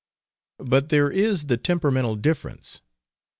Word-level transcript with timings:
But 0.57 0.89
there 0.89 1.11
is 1.11 1.45
the 1.45 1.59
tempermental 1.59 2.19
difference. 2.23 2.81